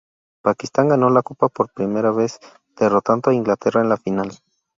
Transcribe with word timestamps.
Pakistán 0.41 0.89
ganó 0.89 1.11
la 1.11 1.21
Copa 1.21 1.47
por 1.47 1.71
primero 1.71 2.15
vez, 2.15 2.39
derrotando 2.75 3.29
a 3.29 3.35
Inglaterra 3.35 3.81
en 3.81 3.89
la 3.89 3.97
final. 3.97 4.31